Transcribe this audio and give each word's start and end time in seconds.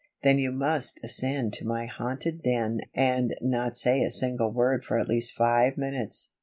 Then 0.23 0.39
you 0.39 0.51
must 0.51 0.99
ascend 1.03 1.53
to 1.53 1.67
my 1.67 1.85
haunted 1.85 2.41
den 2.41 2.79
and 2.91 3.35
not 3.39 3.77
say 3.77 4.01
a 4.01 4.09
single 4.09 4.51
word 4.51 4.83
for 4.83 4.97
at 4.97 5.07
least 5.07 5.35
five 5.35 5.77
minutes. 5.77 6.31